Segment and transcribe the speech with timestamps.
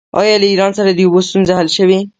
[0.19, 1.99] آیا له ایران سره د اوبو ستونزه حل شوې؟